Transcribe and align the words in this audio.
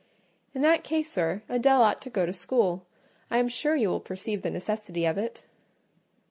"In 0.55 0.63
that 0.63 0.83
case, 0.83 1.11
sir, 1.11 1.43
Adèle 1.47 1.77
ought 1.81 2.01
to 2.01 2.09
go 2.09 2.25
to 2.25 2.33
school: 2.33 2.87
I 3.29 3.37
am 3.37 3.47
sure 3.47 3.75
you 3.75 3.89
will 3.89 3.99
perceive 3.99 4.41
the 4.41 4.49
necessity 4.49 5.05
of 5.05 5.15
it." 5.19 5.45